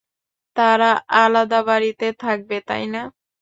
[0.55, 0.89] তারা
[1.17, 3.01] আলাদা বাড়িতে থাকবে, তাইনা।